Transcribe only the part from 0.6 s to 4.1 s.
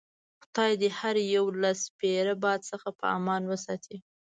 دې هر یو له سپیره باد څخه په امان وساتي.